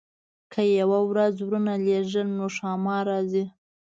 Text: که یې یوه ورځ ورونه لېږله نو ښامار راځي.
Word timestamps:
که 0.51 0.61
یې 0.69 0.73
یوه 0.81 0.99
ورځ 1.09 1.33
ورونه 1.41 1.73
لېږله 1.85 2.23
نو 2.37 2.45
ښامار 2.55 3.03
راځي. 3.11 3.45